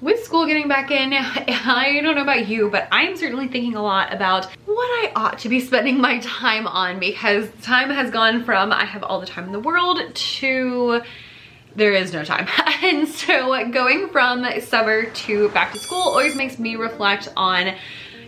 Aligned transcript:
with 0.00 0.22
school 0.22 0.46
getting 0.46 0.68
back 0.68 0.90
in, 0.90 1.12
I 1.14 2.00
don't 2.02 2.14
know 2.14 2.22
about 2.22 2.48
you, 2.48 2.70
but 2.70 2.88
I'm 2.92 3.16
certainly 3.16 3.48
thinking 3.48 3.74
a 3.74 3.82
lot 3.82 4.12
about 4.12 4.46
what 4.66 4.84
I 4.84 5.12
ought 5.16 5.38
to 5.40 5.48
be 5.48 5.60
spending 5.60 6.00
my 6.00 6.18
time 6.20 6.66
on 6.66 6.98
because 6.98 7.48
time 7.62 7.90
has 7.90 8.10
gone 8.10 8.44
from 8.44 8.72
I 8.72 8.84
have 8.84 9.02
all 9.02 9.20
the 9.20 9.26
time 9.26 9.44
in 9.44 9.52
the 9.52 9.60
world 9.60 10.00
to 10.14 11.02
there 11.74 11.92
is 11.92 12.12
no 12.12 12.24
time. 12.24 12.48
and 12.82 13.08
so 13.08 13.70
going 13.70 14.08
from 14.08 14.44
summer 14.60 15.06
to 15.06 15.48
back 15.50 15.72
to 15.72 15.78
school 15.78 15.98
always 15.98 16.34
makes 16.34 16.58
me 16.58 16.76
reflect 16.76 17.28
on 17.36 17.74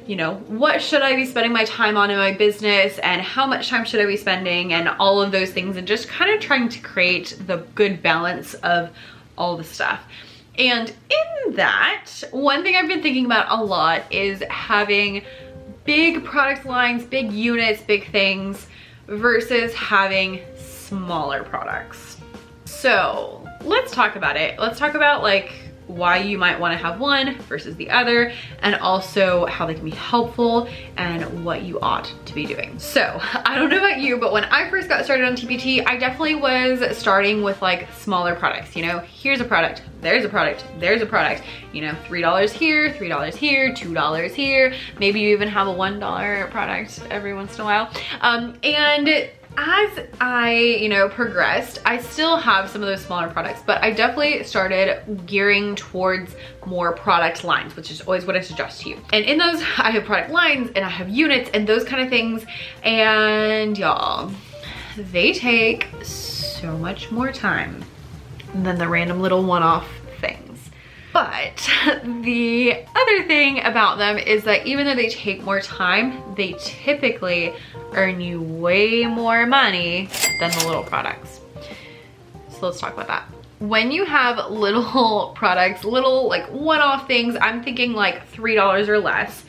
you 0.07 0.17
know, 0.17 0.37
what 0.49 0.83
should 0.83 1.03
I 1.03 1.15
be 1.15 1.25
spending 1.25 1.53
my 1.53 1.65
time 1.65 1.97
on 1.97 2.11
in 2.11 2.17
my 2.17 2.33
business 2.33 2.99
and 2.99 3.21
how 3.23 3.47
much 3.47 3.69
time 3.69 3.85
should 3.85 4.01
I 4.01 4.07
be 4.07 4.17
spending 4.17 4.73
and 4.73 4.89
all 4.89 5.23
of 5.23 5.31
those 5.31 5.51
things 5.51 5.77
and 5.77 5.87
just 5.87 6.09
kind 6.09 6.35
of 6.35 6.41
trying 6.41 6.69
to 6.71 6.81
create 6.81 7.37
the 7.47 7.59
good 7.77 8.03
balance 8.03 8.55
of 8.55 8.91
all 9.39 9.57
the 9.57 9.63
stuff. 9.63 10.03
And 10.59 10.89
in 10.89 11.55
that, 11.55 12.07
one 12.31 12.63
thing 12.63 12.77
I've 12.77 12.89
been 12.89 13.03
thinking 13.03 13.25
about 13.25 13.47
a 13.49 13.63
lot 13.63 14.03
is 14.11 14.43
having 14.51 15.23
big 15.85 16.25
product 16.25 16.67
lines, 16.67 17.05
big 17.05 17.33
units, 17.33 17.83
big 17.83 18.11
things 18.11 18.67
versus 19.07 19.75
having 19.75 20.41
smaller 20.57 21.43
products. 21.43 22.19
So 22.65 23.47
let's 23.63 23.93
talk 23.93 24.17
about 24.17 24.37
it. 24.37 24.59
Let's 24.59 24.79
talk 24.79 24.95
about 24.95 25.23
like 25.23 25.53
why 25.91 26.19
you 26.19 26.39
might 26.39 26.59
want 26.59 26.73
to 26.73 26.79
have 26.79 27.01
one 27.01 27.37
versus 27.43 27.77
the 27.77 27.91
other 27.91 28.33
and 28.61 28.75
also 28.77 29.47
how 29.47 29.67
they 29.67 29.75
can 29.75 29.85
be 29.85 29.91
helpful 29.91 30.69
and 30.97 31.45
what 31.45 31.63
you 31.63 31.79
ought 31.81 32.13
to 32.25 32.35
be 32.35 32.47
doing. 32.47 32.79
So 32.79 33.21
I 33.45 33.57
don't 33.57 33.71
know 33.71 33.79
about 33.79 33.99
you, 33.99 34.19
but 34.19 34.33
when 34.33 34.45
I 34.45 34.71
first 34.71 34.89
got 34.89 35.05
started 35.05 35.27
on 35.27 35.35
TPT, 35.35 35.87
I 35.87 35.97
definitely 35.97 36.37
was 36.37 36.97
starting 36.97 37.43
with 37.43 37.61
like 37.63 37.93
smaller 37.93 38.35
products, 38.35 38.77
you 38.77 38.87
know, 38.87 39.01
here's 39.01 39.41
a 39.41 39.45
product, 39.45 39.83
there's 40.01 40.25
a 40.25 40.29
product, 40.29 40.65
there's 40.79 41.03
a 41.03 41.07
product, 41.07 41.43
you 41.73 41.83
know, 41.83 41.95
$3 42.07 42.51
here, 42.51 42.91
$3 42.91 43.35
here, 43.35 43.73
$2 43.73 44.31
here, 44.31 44.75
maybe 44.99 45.21
you 45.21 45.31
even 45.31 45.49
have 45.49 45.67
a 45.67 45.75
$1 45.75 46.51
product 46.51 47.03
every 47.11 47.35
once 47.35 47.55
in 47.57 47.63
a 47.63 47.65
while. 47.65 47.91
Um, 48.21 48.55
and 48.63 49.31
as 49.57 50.07
I, 50.21 50.53
you 50.81 50.89
know, 50.89 51.09
progressed, 51.09 51.81
I 51.85 51.99
still 51.99 52.37
have 52.37 52.71
some 52.71 52.83
of 52.83 52.89
those 52.89 53.05
smaller 53.05 53.29
products, 53.29 53.63
but 53.67 53.83
I 53.83 53.91
definitely 53.91 54.45
started 54.45 55.27
gearing 55.27 55.75
towards 55.77 56.35
more 56.67 56.93
product 56.93 57.45
lines, 57.45 57.77
which 57.77 57.91
is 57.91 58.01
always 58.03 58.25
what 58.25 58.37
I 58.37 58.41
suggest 58.41 58.83
to 58.83 58.91
you. 58.91 58.99
And 59.13 59.25
in 59.25 59.39
those, 59.39 59.61
I 59.79 59.91
have 59.91 60.05
product 60.05 60.31
lines 60.31 60.71
and 60.77 60.85
I 60.85 60.89
have 60.89 61.09
units 61.09 61.51
and 61.53 61.67
those 61.67 61.85
kind 61.85 62.03
of 62.03 62.09
things. 62.09 62.45
And 62.85 63.77
y'all, 63.77 64.33
they 64.97 65.33
take 65.33 65.89
so 66.03 66.77
much 66.79 67.11
more 67.11 67.33
time 67.33 67.85
than 68.55 68.79
the 68.79 68.89
random 68.89 69.21
little 69.21 69.45
one-off 69.45 69.89
but 71.13 71.71
the 72.05 72.85
other 72.95 73.25
thing 73.27 73.61
about 73.61 73.99
them 73.99 74.19
is 74.19 74.45
that 74.45 74.67
even 74.67 74.87
though 74.87 74.95
they 74.95 75.09
take 75.09 75.43
more 75.43 75.61
time, 75.61 76.35
they 76.35 76.55
typically 76.61 77.55
earn 77.93 78.21
you 78.21 78.41
way 78.41 79.05
more 79.05 79.47
money 79.47 80.09
than 80.39 80.51
the 80.51 80.65
little 80.67 80.85
products. 80.85 81.41
So 82.51 82.67
let's 82.67 82.81
talk 82.81 82.95
about 82.95 83.09
that. 83.09 83.25
When 83.59 83.91
you 83.91 84.05
have 84.05 84.51
little 84.51 85.33
products, 85.35 85.85
little 85.85 86.29
like 86.29 86.47
one-off 86.51 87.07
things, 87.07 87.37
I'm 87.41 87.63
thinking 87.63 87.93
like 87.93 88.31
$3 88.33 88.89
or 88.89 88.99
less, 88.99 89.45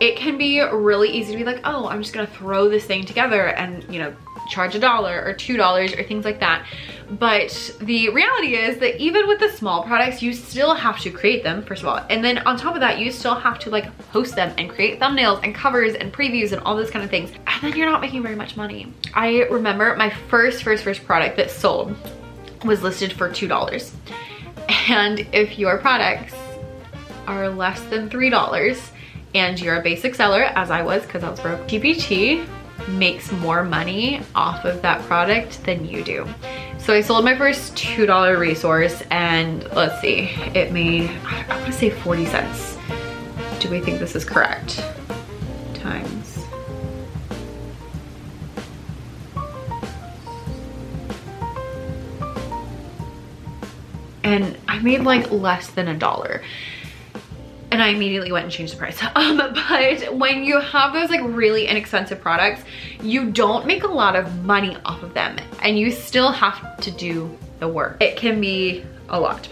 it 0.00 0.16
can 0.16 0.38
be 0.38 0.60
really 0.60 1.10
easy 1.10 1.32
to 1.32 1.38
be 1.38 1.44
like, 1.44 1.60
oh, 1.64 1.86
I'm 1.86 2.02
just 2.02 2.14
gonna 2.14 2.26
throw 2.26 2.68
this 2.68 2.84
thing 2.84 3.04
together 3.04 3.48
and, 3.48 3.84
you 3.92 4.00
know, 4.00 4.14
charge 4.52 4.74
a 4.74 4.78
dollar 4.78 5.22
or 5.24 5.32
two 5.32 5.56
dollars 5.56 5.92
or 5.94 6.02
things 6.02 6.24
like 6.24 6.40
that. 6.40 6.66
But 7.10 7.76
the 7.80 8.10
reality 8.10 8.54
is 8.54 8.78
that 8.78 9.00
even 9.00 9.26
with 9.26 9.40
the 9.40 9.50
small 9.50 9.82
products, 9.82 10.22
you 10.22 10.32
still 10.32 10.74
have 10.74 11.00
to 11.00 11.10
create 11.10 11.42
them, 11.42 11.62
first 11.62 11.82
of 11.82 11.88
all. 11.88 12.00
And 12.08 12.24
then 12.24 12.38
on 12.38 12.56
top 12.56 12.74
of 12.74 12.80
that, 12.80 12.98
you 12.98 13.10
still 13.10 13.34
have 13.34 13.58
to 13.60 13.70
like 13.70 13.86
post 14.10 14.36
them 14.36 14.54
and 14.58 14.70
create 14.70 15.00
thumbnails 15.00 15.42
and 15.42 15.54
covers 15.54 15.94
and 15.94 16.12
previews 16.12 16.52
and 16.52 16.62
all 16.62 16.76
those 16.76 16.90
kind 16.90 17.04
of 17.04 17.10
things. 17.10 17.30
And 17.46 17.62
then 17.62 17.76
you're 17.76 17.90
not 17.90 18.00
making 18.00 18.22
very 18.22 18.36
much 18.36 18.56
money. 18.56 18.92
I 19.14 19.42
remember 19.50 19.96
my 19.96 20.10
first, 20.10 20.62
first, 20.62 20.84
first 20.84 21.04
product 21.04 21.36
that 21.36 21.50
sold 21.50 21.96
was 22.64 22.82
listed 22.82 23.12
for 23.12 23.28
$2. 23.28 23.92
And 24.88 25.20
if 25.32 25.58
your 25.58 25.78
products 25.78 26.34
are 27.26 27.48
less 27.48 27.80
than 27.84 28.08
$3 28.08 28.90
and 29.34 29.60
you're 29.60 29.76
a 29.76 29.82
basic 29.82 30.14
seller, 30.14 30.42
as 30.42 30.70
I 30.70 30.82
was 30.82 31.02
because 31.02 31.24
I 31.24 31.30
was 31.30 31.40
broke, 31.40 31.66
TPT 31.66 32.46
makes 32.88 33.30
more 33.32 33.64
money 33.64 34.20
off 34.34 34.64
of 34.64 34.82
that 34.82 35.00
product 35.02 35.64
than 35.64 35.84
you 35.84 36.02
do. 36.02 36.26
So 36.78 36.92
I 36.92 37.00
sold 37.00 37.24
my 37.24 37.36
first 37.36 37.76
$2 37.76 38.38
resource 38.38 39.02
and 39.10 39.64
let's 39.74 40.00
see, 40.00 40.30
it 40.54 40.72
made, 40.72 41.10
I 41.24 41.58
wanna 41.60 41.72
say 41.72 41.90
40 41.90 42.26
cents. 42.26 42.76
Do 43.60 43.70
we 43.70 43.80
think 43.80 44.00
this 44.00 44.16
is 44.16 44.24
correct? 44.24 44.84
Times. 45.74 46.44
And 54.24 54.56
I 54.66 54.78
made 54.80 55.02
like 55.02 55.30
less 55.30 55.68
than 55.68 55.88
a 55.88 55.96
dollar 55.96 56.42
and 57.72 57.82
I 57.82 57.88
immediately 57.88 58.30
went 58.30 58.44
and 58.44 58.52
changed 58.52 58.74
the 58.74 58.76
price. 58.76 59.02
Um, 59.22 59.36
but 59.36 60.16
when 60.16 60.44
you 60.44 60.60
have 60.60 60.92
those 60.92 61.10
like 61.10 61.20
really 61.22 61.66
inexpensive 61.66 62.20
products, 62.20 62.62
you 63.02 63.30
don't 63.30 63.66
make 63.66 63.84
a 63.84 63.88
lot 63.88 64.16
of 64.16 64.44
money 64.44 64.76
off 64.84 65.02
of 65.02 65.14
them 65.14 65.36
and 65.62 65.78
you 65.78 65.90
still 65.90 66.32
have 66.32 66.76
to 66.78 66.90
do 66.90 67.36
the 67.60 67.68
work. 67.68 67.96
It 68.00 68.16
can 68.16 68.40
be 68.40 68.84
a 69.08 69.18
lot. 69.18 69.48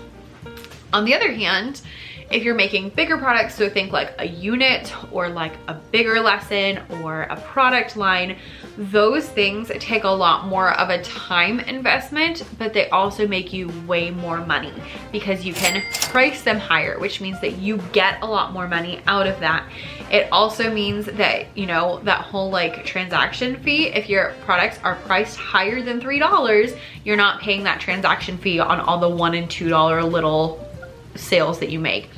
On 0.93 1.05
the 1.05 1.15
other 1.15 1.31
hand, 1.31 1.83
if 2.31 2.45
you're 2.45 2.55
making 2.55 2.91
bigger 2.91 3.19
products, 3.19 3.57
so 3.57 3.69
think 3.69 3.91
like 3.91 4.15
a 4.19 4.27
unit 4.27 4.95
or 5.13 5.29
like 5.29 5.53
a 5.67 5.75
bigger 5.75 6.21
lesson 6.21 6.81
or 7.03 7.23
a 7.23 7.41
product 7.41 7.97
line, 7.97 8.39
those 8.79 9.29
things 9.29 9.71
take 9.81 10.05
a 10.05 10.09
lot 10.09 10.47
more 10.47 10.73
of 10.79 10.91
a 10.91 11.03
time 11.03 11.59
investment, 11.61 12.45
but 12.57 12.73
they 12.73 12.89
also 12.91 13.27
make 13.27 13.53
you 13.53 13.69
way 13.87 14.11
more 14.11 14.47
money 14.47 14.73
because 15.11 15.45
you 15.45 15.53
can 15.53 15.83
price 16.03 16.43
them 16.43 16.59
higher, 16.59 16.99
which 17.01 17.21
means 17.21 17.41
that 17.41 17.59
you 17.59 17.79
get 17.93 18.23
a 18.23 18.27
lot 18.27 18.53
more 18.53 18.69
money 18.69 19.01
out 19.07 19.27
of 19.27 19.39
that. 19.41 19.69
It 20.13 20.29
also 20.31 20.73
means 20.73 21.07
that, 21.07 21.47
you 21.57 21.67
know, 21.67 22.01
that 22.05 22.21
whole 22.21 22.51
like 22.51 22.85
transaction 22.85 23.61
fee, 23.63 23.89
if 23.89 24.09
your 24.09 24.35
products 24.45 24.79
are 24.85 24.95
priced 25.07 25.37
higher 25.37 25.83
than 25.83 26.01
$3, 26.01 26.79
you're 27.05 27.17
not 27.17 27.41
paying 27.41 27.65
that 27.65 27.81
transaction 27.81 28.39
fee 28.39 28.61
on 28.61 28.79
all 28.81 29.01
the 29.01 29.09
one 29.09 29.35
and 29.35 29.49
$2 29.49 30.11
little 30.11 30.67
sales 31.15 31.59
that 31.61 31.71
you 31.71 31.79
make. 31.79 32.11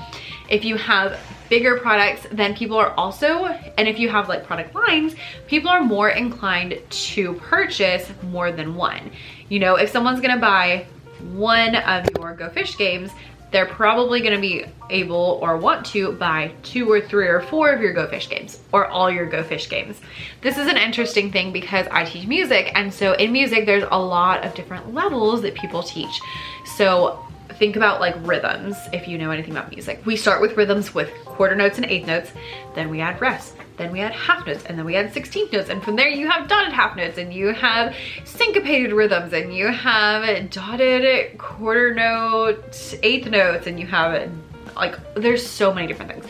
If 0.48 0.64
you 0.64 0.76
have 0.76 1.18
bigger 1.48 1.78
products, 1.78 2.26
then 2.32 2.54
people 2.54 2.78
are 2.78 2.94
also, 2.94 3.44
and 3.44 3.86
if 3.86 3.98
you 3.98 4.08
have 4.08 4.28
like 4.28 4.44
product 4.44 4.74
lines, 4.74 5.14
people 5.46 5.68
are 5.68 5.82
more 5.82 6.08
inclined 6.08 6.78
to 6.88 7.34
purchase 7.34 8.10
more 8.22 8.50
than 8.50 8.74
one. 8.74 9.10
You 9.48 9.58
know, 9.58 9.76
if 9.76 9.90
someone's 9.90 10.20
gonna 10.20 10.40
buy 10.40 10.86
one 11.34 11.76
of 11.76 12.06
your 12.16 12.34
Go 12.34 12.48
Fish 12.48 12.76
games, 12.76 13.10
they're 13.50 13.66
probably 13.66 14.22
gonna 14.22 14.40
be 14.40 14.64
able 14.88 15.38
or 15.42 15.58
want 15.58 15.84
to 15.86 16.12
buy 16.12 16.52
two 16.62 16.90
or 16.90 17.02
three 17.02 17.28
or 17.28 17.42
four 17.42 17.70
of 17.70 17.82
your 17.82 17.92
Go 17.92 18.06
Fish 18.08 18.30
games 18.30 18.58
or 18.72 18.86
all 18.86 19.10
your 19.10 19.26
Go 19.26 19.42
Fish 19.42 19.68
games. 19.68 20.00
This 20.40 20.56
is 20.56 20.68
an 20.68 20.78
interesting 20.78 21.30
thing 21.30 21.52
because 21.52 21.86
I 21.90 22.04
teach 22.04 22.26
music 22.26 22.72
and 22.74 22.92
so 22.92 23.12
in 23.12 23.30
music 23.30 23.66
there's 23.66 23.84
a 23.90 23.98
lot 23.98 24.44
of 24.44 24.54
different 24.54 24.94
levels 24.94 25.42
that 25.42 25.54
people 25.54 25.82
teach. 25.82 26.18
So 26.64 27.22
think 27.62 27.76
about 27.76 28.00
like 28.00 28.16
rhythms 28.26 28.76
if 28.92 29.06
you 29.06 29.16
know 29.16 29.30
anything 29.30 29.52
about 29.52 29.70
music. 29.70 30.04
We 30.04 30.16
start 30.16 30.40
with 30.40 30.56
rhythms 30.56 30.92
with 30.92 31.14
quarter 31.24 31.54
notes 31.54 31.78
and 31.78 31.86
eighth 31.86 32.08
notes, 32.08 32.32
then 32.74 32.90
we 32.90 33.00
add 33.00 33.20
rest, 33.20 33.54
then 33.76 33.92
we 33.92 34.00
add 34.00 34.10
half 34.10 34.44
notes, 34.44 34.64
and 34.64 34.76
then 34.76 34.84
we 34.84 34.96
add 34.96 35.12
16th 35.12 35.52
notes, 35.52 35.68
and 35.68 35.80
from 35.80 35.94
there 35.94 36.08
you 36.08 36.28
have 36.28 36.48
dotted 36.48 36.72
half 36.72 36.96
notes, 36.96 37.18
and 37.18 37.32
you 37.32 37.52
have 37.54 37.94
syncopated 38.24 38.90
rhythms, 38.90 39.32
and 39.32 39.54
you 39.54 39.68
have 39.68 40.50
dotted 40.50 41.38
quarter 41.38 41.94
note, 41.94 42.98
eighth 43.04 43.30
notes, 43.30 43.68
and 43.68 43.78
you 43.78 43.86
have 43.86 44.28
like, 44.74 44.96
there's 45.14 45.46
so 45.46 45.72
many 45.72 45.86
different 45.86 46.10
things. 46.10 46.24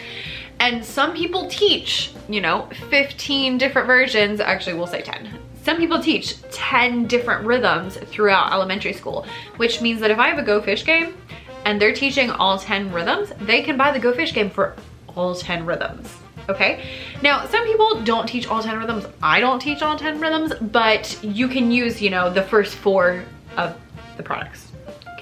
And 0.60 0.84
some 0.84 1.14
people 1.14 1.48
teach, 1.48 2.12
you 2.28 2.42
know, 2.42 2.68
15 2.90 3.56
different 3.56 3.86
versions, 3.86 4.38
actually 4.38 4.74
we'll 4.74 4.86
say 4.86 5.00
10, 5.00 5.30
some 5.62 5.76
people 5.76 6.02
teach 6.02 6.40
10 6.50 7.06
different 7.06 7.46
rhythms 7.46 7.96
throughout 7.96 8.52
elementary 8.52 8.92
school, 8.92 9.26
which 9.56 9.80
means 9.80 10.00
that 10.00 10.10
if 10.10 10.18
I 10.18 10.28
have 10.28 10.38
a 10.38 10.42
Go 10.42 10.60
Fish 10.60 10.84
game 10.84 11.16
and 11.64 11.80
they're 11.80 11.94
teaching 11.94 12.30
all 12.30 12.58
10 12.58 12.92
rhythms, 12.92 13.32
they 13.40 13.62
can 13.62 13.76
buy 13.76 13.92
the 13.92 13.98
Go 13.98 14.12
Fish 14.12 14.32
game 14.32 14.50
for 14.50 14.74
all 15.14 15.34
10 15.34 15.64
rhythms 15.66 16.16
okay? 16.48 16.84
Now, 17.22 17.46
some 17.46 17.64
people 17.66 18.02
don't 18.02 18.26
teach 18.26 18.48
all 18.48 18.62
10 18.62 18.78
rhythms. 18.78 19.06
I 19.22 19.40
don't 19.40 19.60
teach 19.60 19.82
all 19.82 19.96
10 19.96 20.20
rhythms, 20.20 20.52
but 20.60 21.18
you 21.22 21.48
can 21.48 21.70
use, 21.70 22.02
you 22.02 22.10
know, 22.10 22.30
the 22.30 22.42
first 22.42 22.74
four 22.74 23.24
of 23.56 23.78
the 24.16 24.22
products, 24.22 24.71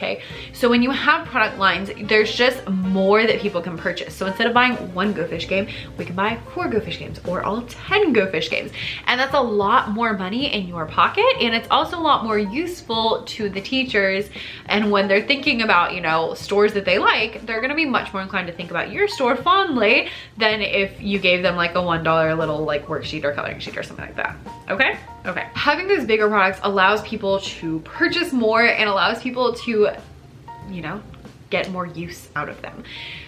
okay? 0.01 0.23
So 0.53 0.69
when 0.69 0.83
you 0.83 0.91
have 0.91 1.27
product 1.27 1.59
lines, 1.59 1.91
there's 2.05 2.33
just 2.33 2.67
more 2.69 3.27
that 3.27 3.41
people 3.41 3.61
can 3.61 3.77
purchase. 3.77 4.15
So 4.15 4.27
instead 4.27 4.47
of 4.47 4.55
buying 4.55 4.75
one 4.95 5.13
Go 5.13 5.27
Fish 5.27 5.47
game, 5.47 5.69
we 5.99 6.05
can 6.05 6.17
buy 6.17 6.39
four 6.55 6.69
Go 6.69 6.81
Fish 6.81 6.99
games 6.99 7.21
or 7.27 7.43
all 7.43 7.63
10 7.63 8.13
Go 8.13 8.31
Fish 8.31 8.49
games. 8.49 8.71
And 9.07 9.21
that's 9.21 9.35
a 9.35 9.41
lot 9.41 9.91
more 9.91 10.17
money 10.17 10.53
in 10.53 10.67
your 10.67 10.87
pocket 10.87 11.25
and 11.41 11.55
it's 11.55 11.69
also 11.71 11.99
a 11.99 12.01
lot 12.01 12.25
more 12.25 12.39
useful 12.39 13.23
to 13.27 13.49
the 13.51 13.61
teachers. 13.61 14.31
And 14.67 14.91
when 14.91 15.07
they're 15.07 15.27
thinking 15.27 15.63
about, 15.63 15.95
you 15.95 16.01
know, 16.01 16.35
stores 16.35 16.73
that 16.73 16.85
they 16.85 16.99
like, 16.99 17.45
they're 17.47 17.61
gonna 17.61 17.75
be 17.75 17.87
much 17.87 18.13
more 18.13 18.23
inclined 18.23 18.47
to 18.47 18.53
think 18.53 18.71
about 18.71 18.91
your 18.91 19.07
store 19.07 19.37
fondly 19.37 20.09
than 20.39 20.63
if 20.63 21.01
you 21.01 21.19
gave 21.19 21.43
them 21.43 21.57
like 21.57 21.73
a 21.73 21.79
$1 21.79 22.39
little 22.39 22.65
like 22.65 22.87
worksheet 22.87 23.25
or 23.25 23.33
coloring 23.33 23.59
sheet 23.59 23.77
or 23.77 23.83
something 23.83 24.07
like 24.07 24.17
that, 24.17 24.37
okay? 24.71 24.99
Okay. 25.27 25.47
Having 25.53 25.89
those 25.89 26.07
bigger 26.07 26.29
products 26.29 26.61
allows 26.63 27.03
people 27.03 27.41
to 27.41 27.81
purchase 27.81 28.33
more 28.33 28.65
and 28.65 28.89
allows 28.89 29.23
people 29.23 29.53
to, 29.53 29.90
you 30.69 30.83
know, 30.83 31.03
get 31.51 31.71
more 31.71 31.87
use 31.87 32.29
out 32.37 32.49
of 32.49 32.61
them. 32.63 32.85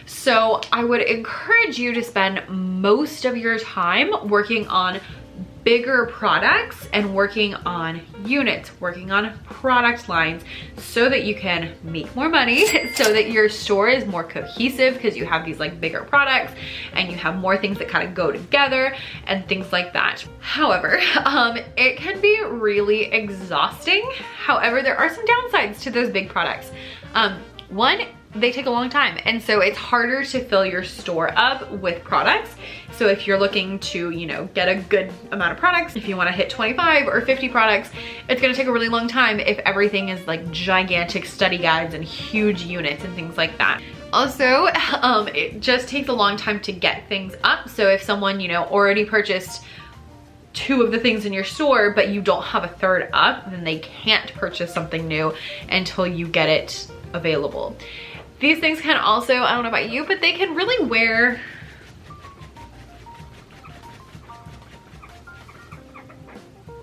So 0.06 0.60
I 0.72 0.84
would 0.84 1.02
encourage 1.02 1.78
you 1.78 1.92
to 1.94 2.02
spend 2.02 2.42
most 2.48 3.24
of 3.24 3.36
your 3.36 3.58
time 3.58 4.28
working 4.28 4.66
on 4.68 5.00
bigger 5.64 6.06
products 6.06 6.88
and 6.92 7.14
working 7.14 7.54
on 7.54 8.00
units, 8.24 8.70
working 8.80 9.10
on 9.10 9.36
product 9.44 10.08
lines 10.08 10.42
so 10.76 11.08
that 11.08 11.24
you 11.24 11.34
can 11.34 11.74
make 11.82 12.14
more 12.16 12.28
money, 12.28 12.66
so 12.94 13.12
that 13.12 13.30
your 13.30 13.48
store 13.48 13.88
is 13.88 14.06
more 14.06 14.24
cohesive 14.24 14.94
because 14.94 15.16
you 15.16 15.24
have 15.24 15.44
these 15.44 15.58
like 15.58 15.80
bigger 15.80 16.02
products 16.04 16.52
and 16.94 17.10
you 17.10 17.16
have 17.16 17.36
more 17.36 17.56
things 17.56 17.78
that 17.78 17.88
kind 17.88 18.06
of 18.06 18.14
go 18.14 18.32
together 18.32 18.94
and 19.26 19.46
things 19.48 19.72
like 19.72 19.92
that. 19.92 20.24
However, 20.40 21.00
um, 21.24 21.58
it 21.76 21.96
can 21.96 22.20
be 22.20 22.42
really 22.44 23.04
exhausting. 23.12 24.10
However, 24.36 24.82
there 24.82 24.96
are 24.96 25.12
some 25.12 25.24
downsides 25.26 25.80
to 25.82 25.90
those 25.90 26.10
big 26.10 26.28
products. 26.28 26.70
Um, 27.14 27.42
one, 27.68 28.06
they 28.34 28.50
take 28.50 28.66
a 28.66 28.70
long 28.70 28.88
time. 28.88 29.18
And 29.24 29.42
so 29.42 29.60
it's 29.60 29.76
harder 29.76 30.24
to 30.24 30.44
fill 30.44 30.64
your 30.64 30.84
store 30.84 31.36
up 31.36 31.70
with 31.70 32.02
products. 32.02 32.54
So 32.92 33.08
if 33.08 33.26
you're 33.26 33.38
looking 33.38 33.78
to, 33.80 34.10
you 34.10 34.26
know, 34.26 34.48
get 34.54 34.68
a 34.68 34.76
good 34.76 35.12
amount 35.30 35.52
of 35.52 35.58
products, 35.58 35.96
if 35.96 36.08
you 36.08 36.16
wanna 36.16 36.32
hit 36.32 36.48
25 36.48 37.08
or 37.08 37.20
50 37.20 37.48
products, 37.48 37.90
it's 38.28 38.40
gonna 38.40 38.54
take 38.54 38.66
a 38.66 38.72
really 38.72 38.88
long 38.88 39.08
time 39.08 39.38
if 39.38 39.58
everything 39.60 40.08
is 40.08 40.26
like 40.26 40.50
gigantic 40.50 41.26
study 41.26 41.58
guides 41.58 41.94
and 41.94 42.04
huge 42.04 42.62
units 42.62 43.04
and 43.04 43.14
things 43.14 43.36
like 43.36 43.56
that. 43.58 43.82
Also, 44.12 44.68
um, 45.00 45.28
it 45.28 45.60
just 45.60 45.88
takes 45.88 46.08
a 46.08 46.12
long 46.12 46.36
time 46.36 46.60
to 46.60 46.72
get 46.72 47.08
things 47.08 47.34
up. 47.44 47.68
So 47.68 47.88
if 47.88 48.02
someone, 48.02 48.40
you 48.40 48.48
know, 48.48 48.64
already 48.64 49.04
purchased 49.04 49.64
two 50.52 50.82
of 50.82 50.92
the 50.92 50.98
things 50.98 51.24
in 51.24 51.32
your 51.32 51.44
store, 51.44 51.92
but 51.92 52.08
you 52.08 52.20
don't 52.20 52.42
have 52.42 52.64
a 52.64 52.68
third 52.68 53.08
up, 53.12 53.50
then 53.50 53.64
they 53.64 53.78
can't 53.78 54.32
purchase 54.34 54.72
something 54.72 55.08
new 55.08 55.34
until 55.70 56.06
you 56.06 56.28
get 56.28 56.48
it 56.48 56.88
available. 57.14 57.76
These 58.42 58.58
things 58.58 58.80
can 58.80 58.96
also, 58.96 59.34
I 59.36 59.54
don't 59.54 59.62
know 59.62 59.68
about 59.68 59.88
you, 59.88 60.04
but 60.04 60.20
they 60.20 60.32
can 60.32 60.56
really 60.56 60.84
wear 60.84 61.40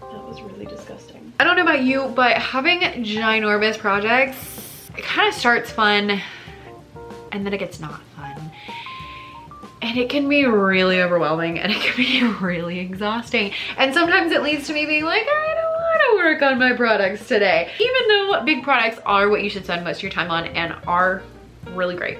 That 0.09 0.25
was 0.25 0.41
really 0.41 0.65
disgusting. 0.65 1.33
I 1.37 1.43
don't 1.43 1.57
know 1.57 1.63
about 1.63 1.83
you, 1.83 2.13
but 2.15 2.37
having 2.37 2.79
ginormous 2.79 3.77
projects, 3.77 4.89
it 4.97 5.03
kind 5.03 5.27
of 5.27 5.33
starts 5.33 5.69
fun 5.69 6.21
and 7.33 7.45
then 7.45 7.53
it 7.53 7.57
gets 7.57 7.81
not 7.81 8.01
fun. 8.15 8.49
And 9.81 9.97
it 9.97 10.09
can 10.09 10.29
be 10.29 10.45
really 10.45 11.01
overwhelming 11.01 11.59
and 11.59 11.73
it 11.73 11.81
can 11.81 11.97
be 11.97 12.23
really 12.41 12.79
exhausting. 12.79 13.51
And 13.75 13.93
sometimes 13.93 14.31
it 14.31 14.43
leads 14.43 14.65
to 14.67 14.73
me 14.73 14.85
being 14.85 15.03
like, 15.03 15.23
I 15.23 15.55
don't 15.61 15.73
want 15.73 16.01
to 16.09 16.25
work 16.25 16.41
on 16.41 16.57
my 16.57 16.71
products 16.71 17.27
today. 17.27 17.69
Even 17.81 18.07
though 18.07 18.45
big 18.45 18.63
products 18.63 19.01
are 19.05 19.27
what 19.27 19.43
you 19.43 19.49
should 19.49 19.65
spend 19.65 19.83
most 19.83 19.97
of 19.97 20.03
your 20.03 20.11
time 20.13 20.31
on 20.31 20.45
and 20.45 20.73
are 20.87 21.21
really 21.67 21.95
great. 21.95 22.19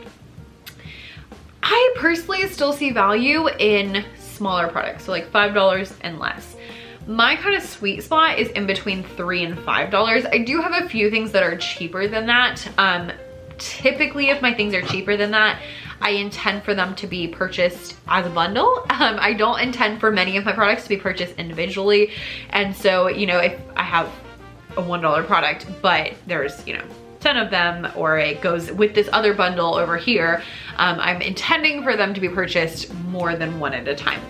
I 1.62 1.94
personally 1.98 2.48
still 2.48 2.74
see 2.74 2.92
value 2.92 3.48
in 3.48 4.06
smaller 4.18 4.68
products, 4.68 5.06
so 5.06 5.12
like 5.12 5.32
$5 5.32 5.94
and 6.02 6.20
less. 6.20 6.56
My 7.08 7.36
kind 7.36 7.56
of 7.56 7.64
sweet 7.64 8.04
spot 8.04 8.40
is 8.40 8.50
in 8.50 8.66
between 8.66 9.04
three 9.04 9.44
and 9.44 9.58
$5. 9.58 10.34
I 10.34 10.38
do 10.40 10.62
have 10.62 10.84
a 10.84 10.88
few 10.88 11.10
things 11.10 11.32
that 11.32 11.44
are 11.44 11.58
cheaper 11.58 12.08
than 12.08 12.26
that. 12.28 12.68
Um, 12.78 13.12
typically 13.60 14.30
if 14.30 14.42
my 14.42 14.54
things 14.54 14.74
are 14.74 14.82
cheaper 14.82 15.18
than 15.18 15.32
that, 15.32 15.62
I 16.02 16.12
intend 16.12 16.64
for 16.64 16.74
them 16.74 16.96
to 16.96 17.08
be 17.08 17.28
purchased 17.28 17.98
as 18.08 18.26
a 18.26 18.30
bundle. 18.30 18.86
Um, 19.00 19.16
I 19.18 19.32
don't 19.32 19.62
intend 19.62 20.02
for 20.02 20.12
many 20.12 20.36
of 20.36 20.44
my 20.44 20.52
products 20.52 20.84
to 20.84 20.90
be 20.90 20.98
purchased 20.98 21.36
individually. 21.36 22.12
And 22.50 22.76
so, 22.76 23.08
you 23.08 23.26
know, 23.26 23.38
if 23.38 23.58
I 23.78 23.84
have 23.84 24.14
a 24.76 24.82
$1 24.82 25.26
product, 25.26 25.68
but 25.82 26.16
there's, 26.28 26.68
you 26.68 26.74
know, 26.74 26.84
10 27.19 27.38
of 27.38 27.51
them 27.51 27.92
or 27.95 28.18
it 28.18 28.42
goes 28.42 28.71
with 28.71 28.95
this 28.95 29.10
other 29.12 29.33
bundle 29.33 29.75
over 29.75 29.98
here, 29.98 30.42
um, 30.77 31.00
I'm 31.00 31.21
intending 31.21 31.83
for 31.83 31.95
them 31.95 32.13
to 32.13 32.21
be 32.21 32.30
purchased 32.30 32.94
more 32.94 33.36
than 33.36 33.60
one 33.60 33.74
at 33.74 33.88
a 33.88 33.95
time. 33.95 34.21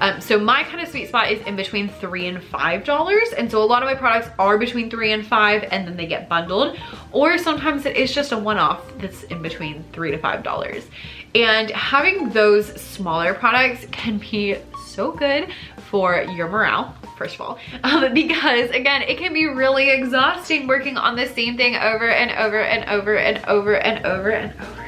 Um, 0.00 0.20
so 0.20 0.38
my 0.38 0.62
kind 0.62 0.80
of 0.80 0.88
sweet 0.88 1.08
spot 1.08 1.30
is 1.32 1.44
in 1.46 1.56
between 1.56 1.88
three 1.88 2.26
and 2.28 2.42
five 2.42 2.84
dollars. 2.84 3.32
And 3.36 3.50
so 3.50 3.62
a 3.62 3.66
lot 3.66 3.82
of 3.82 3.88
my 3.88 3.94
products 3.94 4.28
are 4.38 4.56
between 4.56 4.90
three 4.90 5.12
and 5.12 5.26
five 5.26 5.64
and 5.70 5.86
then 5.86 5.96
they 5.96 6.06
get 6.06 6.28
bundled. 6.28 6.78
Or 7.12 7.36
sometimes 7.38 7.84
it 7.84 7.96
is 7.96 8.14
just 8.14 8.32
a 8.32 8.38
one-off 8.38 8.84
that's 8.98 9.24
in 9.24 9.42
between 9.42 9.84
three 9.92 10.10
to 10.12 10.18
five 10.18 10.42
dollars. 10.42 10.86
And 11.34 11.70
having 11.70 12.30
those 12.30 12.68
smaller 12.80 13.34
products 13.34 13.86
can 13.90 14.18
be 14.18 14.56
so 14.86 15.12
good 15.12 15.48
for 15.90 16.22
your 16.22 16.48
morale 16.48 16.94
first 17.18 17.34
of 17.34 17.40
all, 17.42 17.58
um, 17.82 18.14
because 18.14 18.70
again, 18.70 19.02
it 19.02 19.18
can 19.18 19.34
be 19.34 19.46
really 19.46 19.90
exhausting 19.90 20.66
working 20.66 20.96
on 20.96 21.16
the 21.16 21.26
same 21.26 21.56
thing 21.56 21.74
over 21.76 22.08
and 22.08 22.30
over 22.30 22.60
and 22.60 22.88
over 22.88 23.16
and 23.16 23.44
over 23.44 23.74
and 23.74 24.06
over 24.06 24.06
and 24.06 24.06
over 24.06 24.30
and 24.30 24.52
over. 24.60 24.84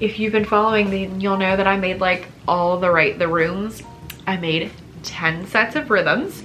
If 0.00 0.18
you've 0.18 0.32
been 0.32 0.44
following 0.44 0.90
me, 0.90 1.06
you'll 1.18 1.38
know 1.38 1.56
that 1.56 1.66
I 1.66 1.76
made 1.76 2.00
like 2.00 2.26
all 2.48 2.80
the 2.80 2.90
right, 2.90 3.18
the 3.18 3.28
rooms. 3.28 3.82
I 4.26 4.36
made 4.36 4.70
10 5.04 5.46
sets 5.46 5.76
of 5.76 5.90
rhythms. 5.90 6.42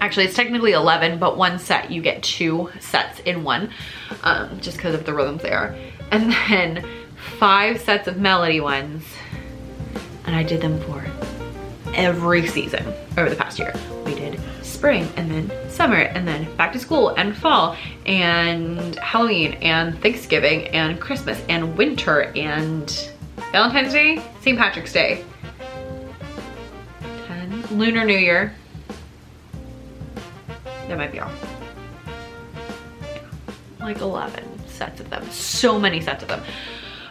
Actually, 0.00 0.26
it's 0.26 0.34
technically 0.34 0.72
11, 0.72 1.18
but 1.18 1.36
one 1.36 1.58
set, 1.58 1.90
you 1.90 2.02
get 2.02 2.22
two 2.22 2.68
sets 2.80 3.20
in 3.20 3.44
one, 3.44 3.70
um, 4.22 4.60
just 4.60 4.76
because 4.76 4.94
of 4.94 5.06
the 5.06 5.14
rhythms 5.14 5.42
there. 5.42 5.76
And 6.10 6.32
then 6.48 6.84
five 7.38 7.80
sets 7.80 8.08
of 8.08 8.18
melody 8.18 8.60
ones, 8.60 9.04
and 10.26 10.34
I 10.34 10.42
did 10.42 10.60
them 10.60 10.80
for 10.80 11.00
every 11.94 12.46
season 12.46 12.84
over 13.16 13.30
the 13.30 13.36
past 13.36 13.58
year. 13.58 13.74
We 14.04 14.14
did 14.14 14.40
spring 14.62 15.08
and 15.16 15.30
then 15.30 15.70
summer 15.70 15.96
and 15.96 16.26
then 16.26 16.54
back 16.56 16.72
to 16.72 16.78
school 16.78 17.10
and 17.10 17.36
fall 17.36 17.76
and 18.06 18.96
Halloween 18.96 19.54
and 19.54 20.00
Thanksgiving 20.02 20.68
and 20.68 21.00
Christmas 21.00 21.40
and 21.48 21.76
winter 21.76 22.32
and 22.36 23.10
Valentine's 23.52 23.92
Day, 23.92 24.20
St. 24.40 24.58
Patrick's 24.58 24.92
Day, 24.92 25.24
10, 27.26 27.78
Lunar 27.78 28.04
New 28.04 28.18
Year. 28.18 28.54
That 30.88 30.98
might 30.98 31.12
be 31.12 31.20
all. 31.20 31.30
Like 33.80 34.00
11 34.00 34.68
sets 34.68 35.00
of 35.00 35.08
them. 35.10 35.24
So 35.30 35.78
many 35.78 36.00
sets 36.00 36.22
of 36.22 36.28
them. 36.28 36.42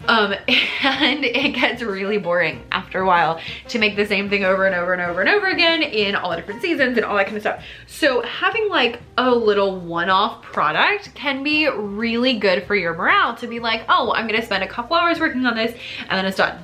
Um, 0.08 0.34
and 0.84 1.24
it 1.24 1.56
gets 1.56 1.82
really 1.82 2.18
boring 2.18 2.64
after 2.72 3.00
a 3.00 3.06
while 3.06 3.40
to 3.70 3.80
make 3.80 3.96
the 3.96 4.06
same 4.06 4.30
thing 4.30 4.44
over 4.44 4.66
and 4.66 4.76
over 4.76 4.94
and 4.94 5.02
over 5.02 5.22
and 5.22 5.30
over 5.30 5.48
again 5.48 5.82
in 5.82 6.16
all 6.16 6.32
the 6.32 6.38
different 6.38 6.62
seasons 6.62 6.98
and 6.98 7.06
all 7.06 7.16
that 7.16 7.26
kind 7.26 7.38
of 7.38 7.44
stuff. 7.44 7.64
So 7.88 8.22
having 8.22 8.70
like 8.70 9.00
a 9.18 9.30
little 9.32 9.80
one-off 9.80 10.44
product 10.44 11.14
can 11.16 11.44
be 11.44 11.68
really 11.68 12.38
good 12.38 12.64
for 12.66 12.76
your 12.76 12.94
morale 12.94 13.36
to 13.38 13.48
be 13.48 13.60
like, 13.60 13.84
oh, 13.90 14.14
I'm 14.14 14.28
gonna 14.28 14.46
spend 14.46 14.64
a 14.64 14.68
couple 14.68 14.96
hours 14.96 15.20
working 15.20 15.46
on 15.46 15.56
this 15.56 15.78
and 16.02 16.12
then 16.12 16.26
it's 16.26 16.38
done. 16.38 16.64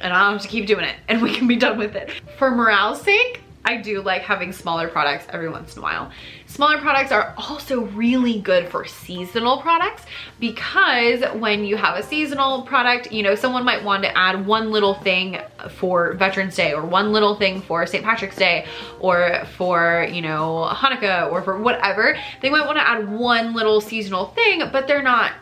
And 0.00 0.12
I 0.12 0.24
don't 0.24 0.34
have 0.34 0.42
to 0.42 0.48
keep 0.48 0.66
doing 0.66 0.84
it 0.84 0.96
and 1.08 1.22
we 1.22 1.34
can 1.34 1.46
be 1.46 1.56
done 1.56 1.78
with 1.78 1.96
it. 1.96 2.10
For 2.38 2.50
morale's 2.50 3.00
sake, 3.00 3.40
I 3.64 3.78
do 3.78 4.02
like 4.02 4.22
having 4.22 4.52
smaller 4.52 4.88
products 4.88 5.26
every 5.30 5.48
once 5.48 5.74
in 5.74 5.80
a 5.80 5.82
while. 5.82 6.10
Smaller 6.54 6.78
products 6.78 7.10
are 7.10 7.34
also 7.36 7.80
really 7.80 8.38
good 8.38 8.68
for 8.68 8.84
seasonal 8.84 9.60
products 9.60 10.04
because 10.38 11.20
when 11.40 11.64
you 11.64 11.76
have 11.76 11.98
a 11.98 12.02
seasonal 12.04 12.62
product, 12.62 13.10
you 13.10 13.24
know, 13.24 13.34
someone 13.34 13.64
might 13.64 13.82
want 13.82 14.04
to 14.04 14.16
add 14.16 14.46
one 14.46 14.70
little 14.70 14.94
thing 14.94 15.40
for 15.68 16.12
Veterans 16.12 16.54
Day 16.54 16.72
or 16.72 16.86
one 16.86 17.12
little 17.12 17.34
thing 17.34 17.60
for 17.60 17.84
St. 17.88 18.04
Patrick's 18.04 18.36
Day 18.36 18.66
or 19.00 19.44
for, 19.56 20.06
you 20.12 20.22
know, 20.22 20.70
Hanukkah 20.70 21.28
or 21.32 21.42
for 21.42 21.60
whatever. 21.60 22.16
They 22.40 22.50
might 22.50 22.66
want 22.66 22.78
to 22.78 22.88
add 22.88 23.10
one 23.10 23.52
little 23.52 23.80
seasonal 23.80 24.26
thing, 24.26 24.62
but 24.70 24.86
they're 24.86 25.02
not 25.02 25.32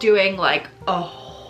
doing 0.00 0.38
like 0.38 0.66
a 0.88 1.02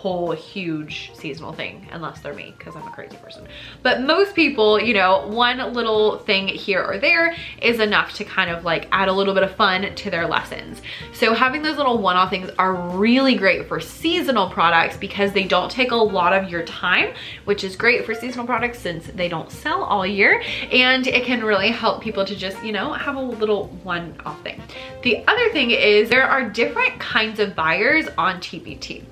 whole 0.05 0.29
huge 0.33 1.09
seasonal 1.15 1.51
thing 1.51 1.87
unless 1.91 2.19
they're 2.19 2.35
me 2.35 2.53
because 2.55 2.75
I'm 2.75 2.87
a 2.87 2.91
crazy 2.91 3.17
person. 3.17 3.47
But 3.81 4.01
most 4.01 4.35
people, 4.35 4.79
you 4.79 4.93
know, 4.93 5.25
one 5.25 5.73
little 5.73 6.19
thing 6.19 6.47
here 6.47 6.83
or 6.85 6.99
there 6.99 7.35
is 7.59 7.79
enough 7.79 8.13
to 8.17 8.23
kind 8.23 8.51
of 8.51 8.63
like 8.63 8.87
add 8.91 9.07
a 9.07 9.11
little 9.11 9.33
bit 9.33 9.41
of 9.41 9.55
fun 9.55 9.95
to 9.95 10.11
their 10.11 10.27
lessons. 10.27 10.79
So 11.11 11.33
having 11.33 11.63
those 11.63 11.77
little 11.77 11.97
one-off 11.97 12.29
things 12.29 12.51
are 12.59 12.75
really 12.75 13.33
great 13.33 13.67
for 13.67 13.79
seasonal 13.79 14.47
products 14.47 14.95
because 14.95 15.31
they 15.31 15.45
don't 15.45 15.71
take 15.71 15.89
a 15.89 15.95
lot 15.95 16.33
of 16.33 16.51
your 16.51 16.61
time, 16.65 17.15
which 17.45 17.63
is 17.63 17.75
great 17.75 18.05
for 18.05 18.13
seasonal 18.13 18.45
products 18.45 18.77
since 18.77 19.07
they 19.07 19.27
don't 19.27 19.49
sell 19.49 19.81
all 19.83 20.05
year. 20.05 20.43
And 20.71 21.07
it 21.07 21.23
can 21.23 21.43
really 21.43 21.71
help 21.71 22.03
people 22.03 22.25
to 22.25 22.35
just, 22.35 22.63
you 22.63 22.73
know, 22.73 22.93
have 22.93 23.15
a 23.15 23.19
little 23.19 23.69
one-off 23.81 24.39
thing. 24.43 24.61
The 25.01 25.25
other 25.25 25.49
thing 25.49 25.71
is 25.71 26.09
there 26.09 26.29
are 26.29 26.47
different 26.47 26.99
kinds 26.99 27.39
of 27.39 27.55
buyers 27.55 28.05
on 28.19 28.35
TPT. 28.39 29.03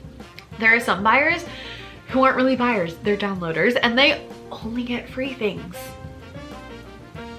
There 0.60 0.75
are 0.75 0.79
some 0.79 1.03
buyers 1.03 1.45
who 2.10 2.24
aren't 2.24 2.38
really 2.38 2.55
buyers, 2.55 2.95
they're 3.03 3.17
downloaders 3.17 3.77
and 3.81 3.98
they 3.98 4.27
only 4.51 4.83
get 4.83 5.10
free 5.10 5.33
things. 5.33 5.75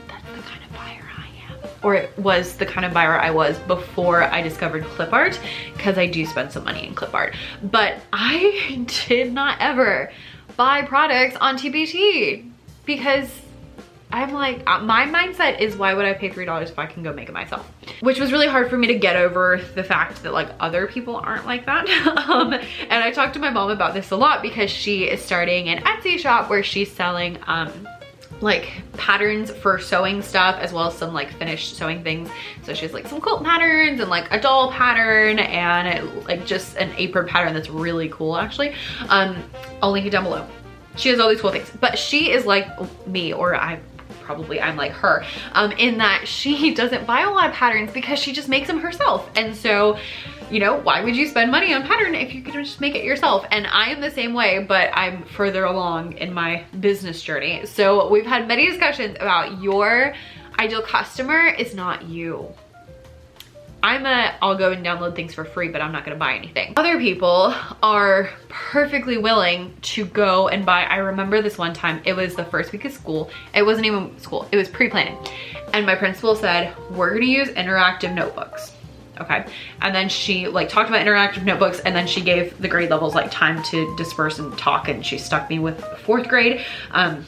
That's 0.09 0.25
the 0.25 0.42
kind 0.42 0.64
of 0.64 0.73
buyer 0.73 1.02
I 1.16 1.28
am. 1.49 1.59
Or 1.83 1.94
it 1.94 2.18
was 2.18 2.56
the 2.56 2.66
kind 2.66 2.85
of 2.85 2.92
buyer 2.92 3.18
I 3.18 3.30
was 3.30 3.59
before 3.61 4.25
I 4.25 4.42
discovered 4.42 4.85
clip 4.85 5.12
art 5.12 5.38
because 5.75 5.97
I 5.97 6.06
do 6.06 6.26
spend 6.26 6.50
some 6.50 6.64
money 6.64 6.87
in 6.87 6.94
clip 6.94 7.14
art. 7.14 7.37
But 7.62 8.00
I 8.12 8.85
did 9.09 9.33
not 9.33 9.59
ever 9.61 10.12
buy 10.56 10.83
products 10.83 11.37
on 11.40 11.56
TPT 11.56 12.50
because 12.85 13.40
I'm 14.14 14.33
like, 14.33 14.62
uh, 14.68 14.78
my 14.78 15.06
mindset 15.06 15.59
is 15.59 15.76
why 15.76 15.92
would 15.92 16.04
I 16.04 16.14
pay 16.14 16.30
$3 16.30 16.62
if 16.62 16.78
I 16.78 16.87
can 16.87 17.02
go 17.02 17.12
make 17.12 17.28
it 17.28 17.33
myself? 17.33 17.68
Which 17.99 18.21
was 18.21 18.30
really 18.30 18.47
hard 18.47 18.71
for 18.71 18.78
me 18.78 18.87
to 18.87 18.94
get 18.94 19.16
over 19.16 19.61
the 19.75 19.83
fact 19.83 20.23
that 20.23 20.33
like 20.33 20.50
other 20.61 20.87
people 20.87 21.16
aren't 21.16 21.47
like 21.47 21.66
that. 21.66 21.88
um, 22.28 22.52
and 22.52 22.92
I 22.92 23.11
talked 23.11 23.35
to 23.35 23.40
my 23.40 23.50
mom 23.50 23.73
about 23.73 23.92
this 23.92 24.12
a 24.12 24.16
lot 24.16 24.40
because 24.40 24.71
she 24.71 25.09
is 25.09 25.21
starting 25.21 25.68
an 25.68 25.83
Etsy 25.83 26.16
shop 26.16 26.49
where 26.49 26.62
she's 26.62 26.92
selling 26.92 27.38
um, 27.49 27.73
like 28.40 28.71
patterns 28.97 29.50
for 29.50 29.80
sewing 29.80 30.23
stuff 30.23 30.61
as 30.61 30.73
well 30.73 30.87
as 30.87 30.97
some 30.97 31.12
like 31.12 31.33
finished 31.33 31.76
sewing 31.76 32.04
things. 32.04 32.30
So 32.62 32.73
she 32.73 32.83
has 32.83 32.94
like 32.94 33.09
some 33.09 33.21
quilt 33.21 33.42
patterns 33.42 33.99
and 33.99 34.09
like 34.09 34.30
a 34.30 34.40
doll 34.40 34.71
pattern 34.71 35.40
and 35.40 36.25
like 36.25 36.47
just 36.47 36.76
an 36.76 36.92
apron 36.97 37.26
pattern 37.26 37.52
that's 37.52 37.68
really 37.68 38.11
cool 38.11 38.37
actually. 38.37 38.75
Um, 39.09 39.42
I'll 39.83 39.90
link 39.90 40.06
it 40.06 40.11
down 40.11 40.23
below. 40.23 40.47
She 40.94 41.09
has 41.09 41.18
all 41.18 41.28
these 41.28 41.40
cool 41.40 41.50
things, 41.50 41.68
but 41.80 41.99
she 41.99 42.30
is 42.30 42.47
like 42.47 42.68
me 43.09 43.33
or 43.33 43.56
I 43.56 43.80
probably 44.25 44.61
I'm 44.61 44.76
like 44.76 44.93
her, 44.93 45.25
um, 45.52 45.73
in 45.73 45.99
that 45.99 46.26
she 46.26 46.75
doesn't 46.75 47.07
buy 47.07 47.23
a 47.23 47.31
lot 47.31 47.50
of 47.50 47.54
patterns 47.54 47.93
because 47.93 48.19
she 48.19 48.33
just 48.33 48.49
makes 48.49 48.66
them 48.66 48.78
herself. 48.78 49.28
And 49.37 49.54
so, 49.54 49.99
you 50.50 50.61
know, 50.61 50.76
why 50.81 51.02
would 51.02 51.16
you 51.16 51.26
spend 51.26 51.50
money 51.50 51.73
on 51.75 51.83
pattern 51.83 52.14
if 52.14 52.35
you 52.35 52.43
could 52.43 52.54
just 52.54 52.81
make 52.81 52.95
it 52.95 53.04
yourself? 53.04 53.47
And 53.50 53.66
I 53.66 53.90
am 53.90 54.00
the 54.00 54.11
same 54.11 54.35
way, 54.35 54.64
but 54.64 54.90
I'm 54.93 55.25
further 55.25 55.64
along 55.64 56.14
in 56.19 56.33
my 56.33 56.64
business 56.81 57.23
journey. 57.23 57.66
So 57.66 58.09
we've 58.11 58.26
had 58.26 58.49
many 58.49 58.66
discussions 58.66 59.16
about 59.16 59.62
your 59.62 60.14
ideal 60.59 60.83
customer 60.83 61.47
is 61.47 61.75
not 61.75 62.04
you. 62.04 62.54
I'm 63.85 64.07
a, 64.07 64.35
I'll 64.41 64.57
go 64.57 64.73
and 64.73 64.83
download 64.85 65.14
things 65.14 65.35
for 65.35 65.45
free, 65.45 65.69
but 65.69 65.83
I'm 65.83 65.93
not 65.93 66.07
gonna 66.07 66.17
buy 66.17 66.37
anything. 66.37 66.73
Other 66.75 66.99
people 66.99 67.55
are 67.83 68.31
perfectly 68.49 69.19
willing 69.19 69.76
to 69.83 70.07
go 70.07 70.49
and 70.49 70.64
buy, 70.64 70.85
I 70.85 70.97
remember 70.97 71.43
this 71.43 71.59
one 71.59 71.75
time, 71.75 72.00
it 72.07 72.14
was 72.14 72.35
the 72.35 72.47
first 72.47 72.73
week 72.73 72.87
of 72.87 72.93
school. 72.93 73.31
It 73.55 73.62
wasn't 73.62 73.85
even 73.85 74.19
school, 74.19 74.49
it 74.50 74.57
was 74.57 74.71
pre-planning. 74.71 75.19
And 75.75 75.85
my 75.85 75.97
principal 75.97 76.35
said, 76.35 76.75
we're 76.93 77.12
gonna 77.12 77.26
use 77.26 77.50
interactive 77.50 78.14
notebooks 78.14 78.73
okay 79.21 79.47
and 79.81 79.95
then 79.95 80.09
she 80.09 80.49
like 80.49 80.69
talked 80.69 80.88
about 80.88 81.07
interactive 81.07 81.45
notebooks 81.45 81.79
and 81.79 81.95
then 81.95 82.05
she 82.05 82.21
gave 82.21 82.61
the 82.61 82.67
grade 82.67 82.91
levels 82.91 83.14
like 83.14 83.31
time 83.31 83.62
to 83.62 83.95
disperse 83.97 84.41
and 84.41 84.59
talk 84.59 84.88
and 84.88 85.07
she 85.07 85.19
stuck 85.19 85.49
me 85.49 85.61
with 85.61 85.81
fourth 85.99 86.26
grade 86.26 86.64
um 86.91 87.25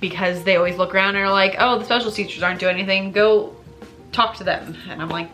because 0.00 0.44
they 0.44 0.54
always 0.54 0.76
look 0.76 0.94
around 0.94 1.16
and 1.16 1.24
are 1.24 1.32
like 1.32 1.56
oh 1.58 1.76
the 1.76 1.84
special 1.84 2.12
teachers 2.12 2.40
aren't 2.40 2.60
doing 2.60 2.76
anything 2.76 3.10
go 3.10 3.55
talk 4.16 4.34
to 4.36 4.44
them 4.44 4.76
and 4.88 5.02
i'm 5.02 5.08
like 5.08 5.30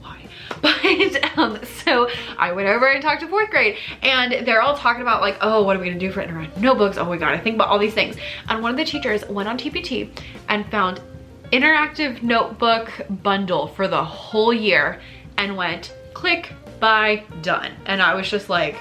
why? 0.00 0.28
But 0.62 1.38
um, 1.38 1.58
so 1.84 2.08
I 2.38 2.52
went 2.52 2.68
over 2.68 2.86
and 2.86 3.02
talked 3.02 3.20
to 3.20 3.28
fourth 3.28 3.50
grade 3.50 3.76
and 4.02 4.46
they're 4.46 4.62
all 4.62 4.76
talking 4.76 5.02
about 5.02 5.20
like, 5.20 5.36
oh, 5.40 5.62
what 5.64 5.76
are 5.76 5.80
we 5.80 5.86
gonna 5.86 5.98
do 5.98 6.10
for 6.10 6.22
interactive 6.22 6.56
notebooks? 6.56 6.96
Oh 6.96 7.04
my 7.04 7.18
God, 7.18 7.32
I 7.32 7.38
think 7.38 7.56
about 7.56 7.68
all 7.68 7.78
these 7.78 7.94
things. 7.94 8.16
And 8.48 8.62
one 8.62 8.70
of 8.70 8.76
the 8.76 8.84
teachers 8.84 9.24
went 9.26 9.48
on 9.48 9.58
TPT 9.58 10.10
and 10.48 10.64
found 10.70 11.00
interactive 11.52 12.22
notebook 12.22 12.90
bundle 13.22 13.68
for 13.68 13.86
the 13.86 14.02
whole 14.02 14.52
year 14.52 15.00
and 15.36 15.56
went 15.56 15.92
click, 16.14 16.52
buy, 16.80 17.22
done. 17.42 17.72
And 17.86 18.00
I 18.00 18.14
was 18.14 18.30
just 18.30 18.48
like, 18.48 18.76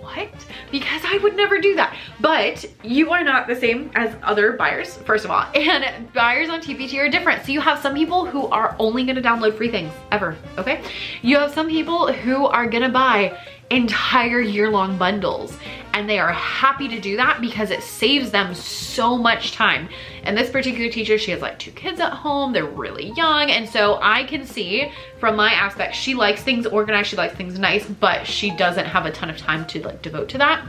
what? 0.00 0.28
Because 0.74 1.02
I 1.04 1.18
would 1.18 1.36
never 1.36 1.60
do 1.60 1.76
that. 1.76 1.96
But 2.18 2.64
you 2.82 3.12
are 3.12 3.22
not 3.22 3.46
the 3.46 3.54
same 3.54 3.92
as 3.94 4.12
other 4.24 4.54
buyers, 4.54 4.96
first 5.06 5.24
of 5.24 5.30
all. 5.30 5.46
And 5.54 6.12
buyers 6.12 6.48
on 6.48 6.60
TPT 6.60 6.98
are 6.98 7.08
different. 7.08 7.46
So 7.46 7.52
you 7.52 7.60
have 7.60 7.78
some 7.78 7.94
people 7.94 8.26
who 8.26 8.48
are 8.48 8.74
only 8.80 9.04
gonna 9.04 9.22
download 9.22 9.56
free 9.56 9.70
things, 9.70 9.92
ever, 10.10 10.36
okay? 10.58 10.82
You 11.22 11.38
have 11.38 11.52
some 11.52 11.68
people 11.68 12.12
who 12.12 12.46
are 12.46 12.66
gonna 12.66 12.88
buy 12.88 13.38
entire 13.70 14.40
year-long 14.40 14.98
bundles 14.98 15.56
and 15.94 16.10
they 16.10 16.18
are 16.18 16.32
happy 16.32 16.88
to 16.88 17.00
do 17.00 17.16
that 17.16 17.40
because 17.40 17.70
it 17.70 17.82
saves 17.82 18.30
them 18.32 18.52
so 18.52 19.16
much 19.16 19.52
time. 19.52 19.88
And 20.24 20.36
this 20.36 20.50
particular 20.50 20.90
teacher, 20.90 21.18
she 21.18 21.30
has 21.30 21.40
like 21.40 21.58
two 21.58 21.70
kids 21.70 22.00
at 22.00 22.12
home, 22.12 22.52
they're 22.52 22.64
really 22.64 23.12
young, 23.12 23.50
and 23.50 23.68
so 23.68 23.98
I 24.02 24.24
can 24.24 24.44
see 24.44 24.90
from 25.20 25.36
my 25.36 25.52
aspect, 25.52 25.94
she 25.94 26.14
likes 26.14 26.42
things 26.42 26.66
organized, 26.66 27.08
she 27.08 27.16
likes 27.16 27.34
things 27.36 27.58
nice, 27.58 27.86
but 27.86 28.26
she 28.26 28.50
doesn't 28.50 28.86
have 28.86 29.06
a 29.06 29.12
ton 29.12 29.30
of 29.30 29.38
time 29.38 29.66
to 29.68 29.82
like 29.82 30.02
devote 30.02 30.28
to 30.30 30.38
that. 30.38 30.66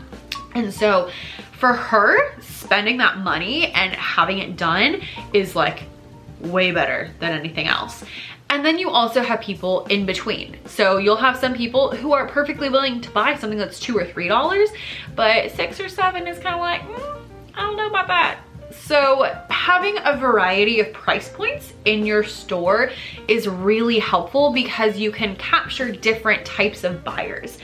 And 0.54 0.72
so 0.74 1.10
for 1.54 1.74
her, 1.74 2.40
spending 2.42 2.98
that 2.98 3.18
money 3.18 3.68
and 3.74 3.94
having 3.94 4.38
it 4.38 4.56
done 4.56 5.02
is 5.34 5.56
like 5.56 5.84
way 6.40 6.72
better 6.72 7.10
than 7.20 7.32
anything 7.32 7.68
else. 7.68 8.04
And 8.50 8.64
then 8.64 8.78
you 8.78 8.90
also 8.90 9.22
have 9.22 9.42
people 9.42 9.86
in 9.86 10.06
between. 10.06 10.58
So 10.66 10.98
you'll 10.98 11.16
have 11.18 11.38
some 11.38 11.54
people 11.54 11.96
who 11.96 12.14
are 12.14 12.28
perfectly 12.28 12.70
willing 12.70 13.02
to 13.02 13.10
buy 13.12 13.36
something 13.36 13.58
that's 13.58 13.80
two 13.80 13.98
or 13.98 14.06
three 14.06 14.28
dollars, 14.28 14.70
but 15.16 15.52
six 15.52 15.80
or 15.80 15.90
seven 15.90 16.28
is 16.28 16.40
kind 16.40 16.56
of 16.56 16.62
like, 16.62 16.82
mm, 16.82 17.22
I 17.56 17.62
don't 17.62 17.78
know 17.78 17.88
about 17.88 18.08
that. 18.08 18.40
So 18.72 19.24
having 19.50 19.98
a 20.04 20.18
variety 20.18 20.80
of 20.80 20.94
price 20.94 21.30
points 21.30 21.74
in 21.86 22.06
your 22.06 22.24
store 22.24 22.92
is 23.28 23.48
really 23.48 24.00
helpful 24.00 24.54
because 24.54 24.98
you 24.98 25.12
can 25.12 25.36
capture 25.38 25.92
different 25.92 26.46
types 26.46 26.84
of 26.84 27.04
buyers. 27.04 27.58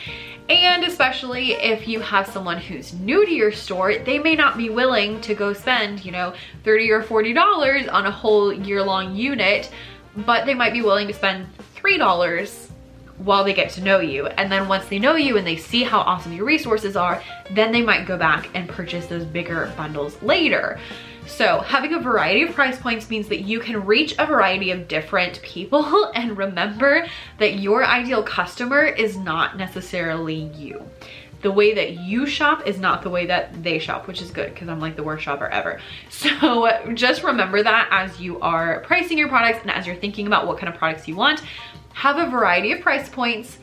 And 0.50 0.84
especially 0.84 1.54
if 1.54 1.88
you 1.88 2.00
have 2.02 2.28
someone 2.28 2.58
who's 2.58 2.94
new 2.94 3.26
to 3.26 3.32
your 3.32 3.52
store, 3.52 3.96
they 4.00 4.20
may 4.20 4.36
not 4.36 4.58
be 4.58 4.70
willing 4.70 5.22
to 5.22 5.36
go 5.36 5.54
spend, 5.54 6.04
you 6.04 6.12
know, 6.12 6.34
30 6.64 6.92
or 6.92 7.04
$40 7.04 7.94
on 7.94 8.06
a 8.06 8.12
whole 8.12 8.52
year 8.52 8.84
long 8.84 9.16
unit 9.16 9.72
but 10.16 10.46
they 10.46 10.54
might 10.54 10.74
be 10.74 10.82
willing 10.82 11.08
to 11.08 11.14
spend 11.14 11.48
$3 11.76 12.70
while 13.18 13.44
they 13.44 13.54
get 13.54 13.70
to 13.72 13.82
know 13.82 14.00
you. 14.00 14.28
And 14.28 14.52
then 14.52 14.68
once 14.68 14.88
they 14.88 15.00
know 15.00 15.16
you 15.16 15.38
and 15.38 15.46
they 15.46 15.58
see 15.58 15.84
how 15.84 16.00
awesome 16.00 16.34
your 16.34 16.46
resources 16.46 16.96
are, 16.96 17.22
then 17.52 17.72
they 17.72 17.82
might 17.82 18.08
go 18.08 18.18
back 18.18 18.50
and 18.54 18.68
purchase 18.68 19.06
those 19.08 19.26
bigger 19.26 19.72
bundles 19.78 20.22
later. 20.22 20.80
So 21.28 21.60
having 21.60 21.94
a 21.94 22.00
variety 22.00 22.44
of 22.44 22.54
price 22.54 22.80
points 22.80 23.10
means 23.10 23.28
that 23.30 23.42
you 23.42 23.60
can 23.60 23.86
reach 23.86 24.16
a 24.18 24.26
variety 24.26 24.72
of 24.72 24.88
different 24.88 25.42
people 25.42 26.12
and 26.16 26.38
remember 26.38 27.06
that 27.38 27.60
your 27.60 27.86
ideal 27.86 28.24
customer 28.24 28.84
is 28.84 29.18
not 29.18 29.56
necessarily 29.56 30.52
you 30.56 30.84
the 31.42 31.52
way 31.52 31.74
that 31.74 31.94
you 32.00 32.26
shop 32.26 32.68
is 32.68 32.80
not 32.80 33.02
the 33.02 33.10
way 33.10 33.26
that 33.26 33.64
they 33.64 33.80
shop, 33.80 34.08
which 34.08 34.22
is 34.22 34.32
good 34.32 34.54
because 34.54 34.70
I'm 34.70 34.80
like 34.80 34.96
the 34.96 35.04
worst 35.04 35.24
shopper 35.24 35.48
ever. 35.48 35.80
So 36.10 36.94
just 36.94 37.24
remember 37.24 37.64
that 37.64 37.88
as 37.90 38.20
you 38.20 38.40
are 38.42 38.82
pricing 38.82 39.18
your 39.18 39.28
products 39.28 39.60
and 39.62 39.72
as 39.72 39.88
you're 39.88 39.96
thinking 39.96 40.28
about 40.28 40.46
what 40.46 40.60
kind 40.60 40.72
of 40.72 40.78
products 40.78 41.08
you 41.08 41.16
want, 41.16 41.42
have 41.94 42.18
a 42.18 42.30
variety 42.30 42.72
of 42.72 42.82
price 42.82 43.10
points, 43.10 43.58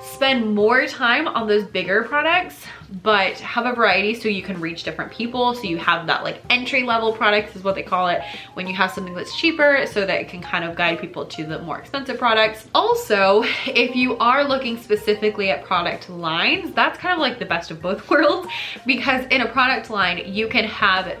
spend 0.00 0.54
more 0.54 0.86
time 0.86 1.26
on 1.26 1.46
those 1.46 1.64
bigger 1.64 2.02
products 2.04 2.64
but 3.02 3.32
have 3.40 3.66
a 3.66 3.72
variety 3.72 4.14
so 4.14 4.28
you 4.28 4.42
can 4.42 4.60
reach 4.60 4.82
different 4.82 5.10
people 5.10 5.54
so 5.54 5.62
you 5.62 5.76
have 5.76 6.06
that 6.06 6.22
like 6.22 6.40
entry 6.50 6.82
level 6.82 7.12
products 7.12 7.56
is 7.56 7.64
what 7.64 7.74
they 7.74 7.82
call 7.82 8.08
it 8.08 8.22
when 8.54 8.66
you 8.66 8.74
have 8.74 8.90
something 8.90 9.14
that's 9.14 9.36
cheaper 9.36 9.84
so 9.86 10.06
that 10.06 10.20
it 10.20 10.28
can 10.28 10.40
kind 10.40 10.64
of 10.64 10.76
guide 10.76 10.98
people 11.00 11.24
to 11.24 11.44
the 11.44 11.58
more 11.60 11.78
expensive 11.78 12.18
products 12.18 12.68
also 12.74 13.42
if 13.66 13.96
you 13.96 14.16
are 14.18 14.44
looking 14.44 14.76
specifically 14.76 15.50
at 15.50 15.64
product 15.64 16.08
lines 16.10 16.72
that's 16.74 16.98
kind 16.98 17.14
of 17.14 17.18
like 17.18 17.38
the 17.38 17.46
best 17.46 17.70
of 17.70 17.80
both 17.80 18.08
worlds 18.10 18.48
because 18.84 19.24
in 19.26 19.40
a 19.40 19.48
product 19.48 19.90
line 19.90 20.22
you 20.26 20.46
can 20.46 20.64
have 20.64 21.16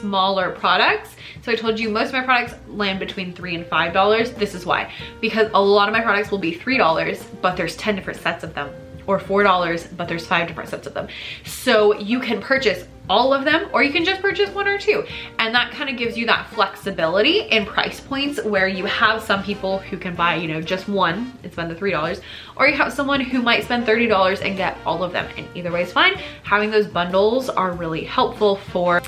smaller 0.00 0.50
products. 0.50 1.16
So 1.42 1.52
I 1.52 1.56
told 1.56 1.78
you 1.78 1.88
most 1.88 2.08
of 2.08 2.12
my 2.14 2.22
products 2.22 2.54
land 2.68 3.00
between 3.00 3.32
three 3.32 3.54
and 3.54 3.64
$5. 3.64 4.36
This 4.36 4.54
is 4.54 4.66
why, 4.66 4.92
because 5.20 5.50
a 5.54 5.62
lot 5.62 5.88
of 5.88 5.92
my 5.92 6.02
products 6.02 6.30
will 6.30 6.38
be 6.38 6.54
$3, 6.54 7.24
but 7.40 7.56
there's 7.56 7.76
10 7.76 7.96
different 7.96 8.20
sets 8.20 8.44
of 8.44 8.54
them 8.54 8.70
or 9.06 9.18
$4, 9.18 9.96
but 9.96 10.06
there's 10.06 10.26
five 10.26 10.46
different 10.46 10.70
sets 10.70 10.86
of 10.86 10.94
them. 10.94 11.08
So 11.44 11.98
you 11.98 12.20
can 12.20 12.40
purchase 12.40 12.86
all 13.08 13.34
of 13.34 13.44
them 13.44 13.68
or 13.72 13.82
you 13.82 13.92
can 13.92 14.04
just 14.04 14.22
purchase 14.22 14.50
one 14.50 14.68
or 14.68 14.78
two. 14.78 15.04
And 15.40 15.52
that 15.54 15.72
kind 15.72 15.90
of 15.90 15.96
gives 15.96 16.16
you 16.16 16.26
that 16.26 16.48
flexibility 16.50 17.40
in 17.40 17.66
price 17.66 17.98
points 17.98 18.40
where 18.44 18.68
you 18.68 18.84
have 18.84 19.20
some 19.20 19.42
people 19.42 19.78
who 19.78 19.96
can 19.96 20.14
buy, 20.14 20.36
you 20.36 20.46
know, 20.46 20.60
just 20.60 20.88
one 20.88 21.32
and 21.42 21.52
spend 21.52 21.70
the 21.70 21.74
$3 21.74 22.20
or 22.56 22.68
you 22.68 22.74
have 22.76 22.92
someone 22.92 23.20
who 23.20 23.42
might 23.42 23.64
spend 23.64 23.84
$30 23.84 24.44
and 24.44 24.56
get 24.56 24.78
all 24.86 25.02
of 25.02 25.12
them. 25.12 25.28
And 25.36 25.48
either 25.56 25.72
way 25.72 25.82
is 25.82 25.92
fine. 25.92 26.20
Having 26.44 26.70
those 26.70 26.86
bundles 26.86 27.48
are 27.48 27.72
really 27.72 28.04
helpful 28.04 28.56
for 28.56 29.02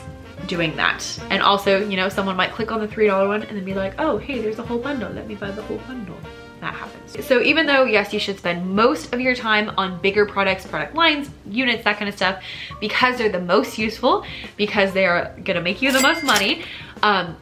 doing 0.47 0.77
that. 0.77 1.19
And 1.31 1.43
also, 1.43 1.87
you 1.87 1.97
know, 1.97 2.09
someone 2.09 2.37
might 2.37 2.53
click 2.53 2.73
on 2.73 2.81
the 2.81 2.89
$3 2.89 3.29
one 3.29 3.43
and 3.43 3.57
then 3.57 3.65
be 3.65 3.75
like, 3.75 3.95
oh, 3.99 4.19
hey, 4.19 4.41
there's 4.41 4.59
a 4.59 4.63
whole 4.63 4.79
bundle. 4.79 5.11
Let 5.11 5.27
me 5.27 5.35
buy 5.35 5.51
the 5.51 5.63
whole 5.63 5.79
bundle 5.79 6.17
that 6.63 6.75
happens. 6.75 7.27
So 7.27 7.43
even 7.43 7.67
though, 7.67 7.85
yes, 7.85 8.13
you 8.13 8.21
should 8.21 8.39
spend 8.39 8.65
most 8.75 9.13
of 9.13 9.21
your 9.21 9.35
time 9.35 9.73
on 9.77 10.01
bigger 10.01 10.25
products, 10.25 10.65
product 10.65 10.95
lines, 10.95 11.29
units, 11.45 11.85
that 11.85 11.99
kind 11.99 12.09
of 12.09 12.15
stuff, 12.15 12.43
because 12.81 13.19
they're 13.19 13.29
the 13.29 13.41
most 13.41 13.79
useful, 13.79 14.25
because 14.57 14.93
they 14.93 15.05
are 15.05 15.35
gonna 15.45 15.61
make 15.61 15.83
you 15.83 15.91
the 15.91 16.01
most 16.01 16.23
money, 16.23 16.63
um, 17.03 17.37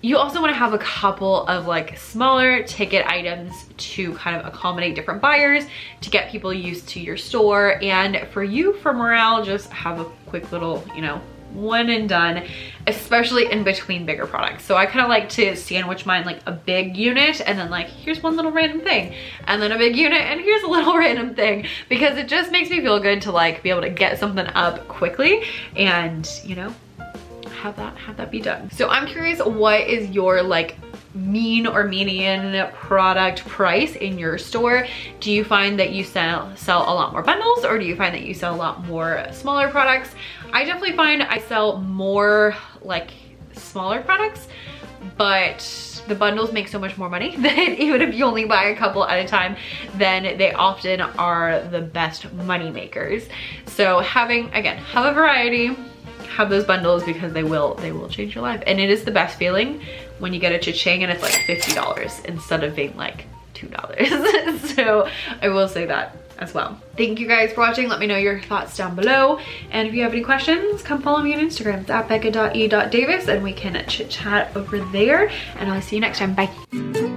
you 0.00 0.16
also 0.16 0.40
wanna 0.40 0.54
have 0.54 0.72
a 0.72 0.78
couple 0.78 1.46
of 1.46 1.66
like 1.66 1.98
smaller 1.98 2.62
ticket 2.62 3.06
items 3.06 3.66
to 3.76 4.14
kind 4.14 4.40
of 4.40 4.46
accommodate 4.46 4.94
different 4.94 5.20
buyers, 5.20 5.64
to 6.00 6.08
get 6.08 6.30
people 6.30 6.52
used 6.52 6.88
to 6.88 6.98
your 6.98 7.18
store, 7.18 7.78
and 7.82 8.26
for 8.32 8.42
you, 8.42 8.72
for 8.78 8.94
morale, 8.94 9.44
just 9.44 9.70
have 9.70 10.00
a 10.00 10.04
quick 10.26 10.50
little, 10.50 10.82
you 10.96 11.02
know, 11.02 11.20
one 11.54 11.90
and 11.90 12.08
done, 12.08 12.44
especially 12.86 13.50
in 13.50 13.64
between 13.64 14.06
bigger 14.06 14.26
products. 14.26 14.64
So 14.64 14.76
I 14.76 14.86
kind 14.86 15.00
of 15.00 15.08
like 15.08 15.28
to 15.30 15.56
sandwich 15.56 16.06
mine 16.06 16.24
like 16.24 16.40
a 16.46 16.52
big 16.52 16.96
unit 16.96 17.40
and 17.40 17.58
then 17.58 17.70
like, 17.70 17.88
here's 17.88 18.22
one 18.22 18.36
little 18.36 18.52
random 18.52 18.80
thing. 18.80 19.14
And 19.46 19.60
then 19.60 19.72
a 19.72 19.78
big 19.78 19.96
unit 19.96 20.20
and 20.20 20.40
here's 20.40 20.62
a 20.62 20.68
little 20.68 20.96
random 20.98 21.34
thing 21.34 21.66
because 21.88 22.16
it 22.16 22.28
just 22.28 22.50
makes 22.50 22.70
me 22.70 22.80
feel 22.80 23.00
good 23.00 23.22
to 23.22 23.32
like 23.32 23.62
be 23.62 23.70
able 23.70 23.82
to 23.82 23.90
get 23.90 24.18
something 24.18 24.46
up 24.48 24.86
quickly 24.88 25.44
and 25.76 26.28
you 26.44 26.56
know, 26.56 26.74
have 27.60 27.76
that, 27.76 27.96
have 27.96 28.16
that 28.16 28.30
be 28.30 28.40
done. 28.40 28.70
So 28.70 28.88
I'm 28.88 29.06
curious, 29.06 29.38
what 29.40 29.82
is 29.82 30.10
your 30.10 30.42
like 30.42 30.76
mean 31.14 31.66
or 31.66 31.84
median 31.84 32.70
product 32.72 33.46
price 33.46 33.96
in 33.96 34.18
your 34.18 34.38
store? 34.38 34.86
Do 35.20 35.30
you 35.30 35.44
find 35.44 35.78
that 35.78 35.92
you 35.92 36.04
sell, 36.04 36.54
sell 36.56 36.82
a 36.82 36.94
lot 36.94 37.12
more 37.12 37.22
bundles 37.22 37.64
or 37.64 37.78
do 37.78 37.84
you 37.84 37.96
find 37.96 38.14
that 38.14 38.22
you 38.22 38.34
sell 38.34 38.54
a 38.54 38.56
lot 38.56 38.84
more 38.86 39.26
smaller 39.32 39.68
products? 39.68 40.14
I 40.52 40.64
definitely 40.64 40.96
find 40.96 41.22
I 41.22 41.38
sell 41.38 41.78
more 41.80 42.54
like 42.82 43.10
smaller 43.52 44.02
products, 44.02 44.48
but 45.16 46.02
the 46.08 46.14
bundles 46.14 46.52
make 46.52 46.68
so 46.68 46.78
much 46.78 46.96
more 46.98 47.08
money 47.08 47.36
that 47.38 47.58
even 47.58 48.02
if 48.02 48.14
you 48.14 48.24
only 48.24 48.44
buy 48.44 48.64
a 48.64 48.76
couple 48.76 49.06
at 49.06 49.24
a 49.24 49.26
time, 49.26 49.56
then 49.94 50.36
they 50.38 50.52
often 50.52 51.00
are 51.00 51.62
the 51.70 51.80
best 51.80 52.32
money 52.32 52.70
makers. 52.70 53.24
So 53.66 54.00
having, 54.00 54.52
again, 54.52 54.78
have 54.78 55.06
a 55.06 55.14
variety, 55.14 55.76
have 56.28 56.50
those 56.50 56.64
bundles 56.64 57.04
because 57.04 57.32
they 57.32 57.44
will, 57.44 57.74
they 57.74 57.92
will 57.92 58.08
change 58.08 58.34
your 58.34 58.42
life. 58.42 58.62
And 58.66 58.80
it 58.80 58.90
is 58.90 59.04
the 59.04 59.10
best 59.10 59.38
feeling 59.38 59.82
when 60.22 60.32
you 60.32 60.38
get 60.38 60.52
a 60.52 60.58
cha-ching 60.58 61.02
and 61.02 61.10
it's 61.10 61.20
like 61.20 61.32
$50 61.32 62.24
instead 62.26 62.62
of 62.62 62.76
being 62.76 62.96
like 62.96 63.26
$2. 63.54 64.74
so 64.76 65.08
I 65.42 65.48
will 65.48 65.66
say 65.66 65.84
that 65.86 66.16
as 66.38 66.54
well. 66.54 66.80
Thank 66.96 67.18
you 67.18 67.26
guys 67.26 67.52
for 67.52 67.60
watching. 67.60 67.88
Let 67.88 67.98
me 67.98 68.06
know 68.06 68.16
your 68.16 68.40
thoughts 68.40 68.76
down 68.76 68.94
below. 68.94 69.40
And 69.72 69.88
if 69.88 69.94
you 69.94 70.02
have 70.04 70.12
any 70.12 70.22
questions, 70.22 70.80
come 70.82 71.02
follow 71.02 71.22
me 71.22 71.34
on 71.34 71.40
Instagram. 71.40 71.80
It's 71.80 71.90
at 71.90 72.08
becca.e.davis 72.08 73.26
and 73.26 73.42
we 73.42 73.52
can 73.52 73.84
chit 73.88 74.10
chat 74.10 74.56
over 74.56 74.78
there. 74.92 75.28
And 75.56 75.68
I'll 75.68 75.82
see 75.82 75.96
you 75.96 76.00
next 76.00 76.18
time. 76.18 76.36
Bye. 76.36 77.11